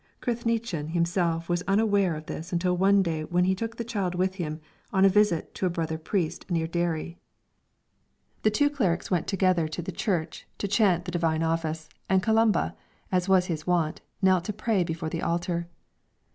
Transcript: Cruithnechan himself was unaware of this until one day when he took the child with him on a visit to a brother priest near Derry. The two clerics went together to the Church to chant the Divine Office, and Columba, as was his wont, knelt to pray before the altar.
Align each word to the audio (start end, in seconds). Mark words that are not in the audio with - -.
Cruithnechan 0.19 0.93
himself 0.93 1.47
was 1.47 1.61
unaware 1.67 2.15
of 2.15 2.25
this 2.25 2.51
until 2.51 2.75
one 2.75 3.03
day 3.03 3.23
when 3.23 3.43
he 3.43 3.53
took 3.53 3.77
the 3.77 3.83
child 3.83 4.15
with 4.15 4.33
him 4.41 4.59
on 4.91 5.05
a 5.05 5.09
visit 5.09 5.53
to 5.53 5.67
a 5.67 5.69
brother 5.69 5.99
priest 5.99 6.49
near 6.49 6.65
Derry. 6.65 7.19
The 8.41 8.49
two 8.49 8.71
clerics 8.71 9.11
went 9.11 9.27
together 9.27 9.67
to 9.67 9.81
the 9.83 9.91
Church 9.91 10.47
to 10.57 10.67
chant 10.67 11.05
the 11.05 11.11
Divine 11.11 11.43
Office, 11.43 11.87
and 12.09 12.23
Columba, 12.23 12.75
as 13.11 13.29
was 13.29 13.45
his 13.45 13.67
wont, 13.67 14.01
knelt 14.23 14.43
to 14.45 14.53
pray 14.53 14.83
before 14.83 15.07
the 15.09 15.21
altar. 15.21 15.67